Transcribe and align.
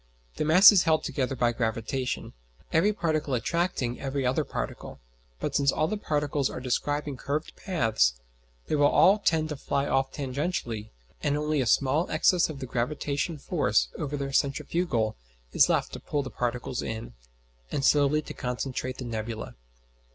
The 0.37 0.45
mass 0.45 0.71
is 0.71 0.81
held 0.81 1.03
together 1.03 1.35
by 1.35 1.51
gravitation, 1.51 2.33
every 2.73 2.91
particle 2.91 3.35
attracting 3.35 3.99
every 4.01 4.25
other 4.25 4.43
particle; 4.43 4.99
but 5.39 5.53
since 5.55 5.71
all 5.71 5.87
the 5.87 5.95
particles 5.95 6.49
are 6.49 6.59
describing 6.59 7.17
curved 7.17 7.55
paths, 7.55 8.19
they 8.65 8.75
will 8.75 9.19
tend 9.23 9.49
to 9.49 9.55
fly 9.55 9.85
off 9.87 10.11
tangentially, 10.11 10.89
and 11.21 11.37
only 11.37 11.61
a 11.61 11.67
small 11.67 12.09
excess 12.09 12.49
of 12.49 12.57
the 12.57 12.65
gravitation 12.65 13.37
force 13.37 13.89
over 13.95 14.17
the 14.17 14.33
centrifugal 14.33 15.17
is 15.53 15.69
left 15.69 15.93
to 15.93 15.99
pull 15.99 16.23
the 16.23 16.31
particles 16.31 16.81
in, 16.81 17.13
and 17.71 17.85
slowly 17.85 18.23
to 18.23 18.33
concentrate 18.33 18.97
the 18.97 19.05
nebula. 19.05 19.53